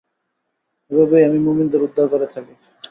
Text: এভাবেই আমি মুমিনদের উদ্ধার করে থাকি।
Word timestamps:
এভাবেই 0.91 1.27
আমি 1.27 1.39
মুমিনদের 1.39 1.85
উদ্ধার 1.87 2.07
করে 2.07 2.27
থাকি। 2.33 2.53